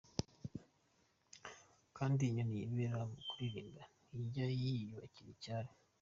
[1.97, 5.71] Kandi inyoni yibera mu kuririmba ntijya yiyubakira icyari.